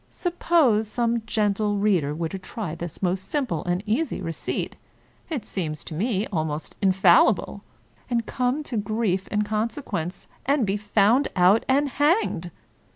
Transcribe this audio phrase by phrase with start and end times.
[0.09, 4.75] Suppose some gentle reader were to try this most simple and easy receipt—
[5.29, 7.61] it seems to me almost in fallible—
[8.09, 12.49] and come to grief in consequence, and be found out and hanged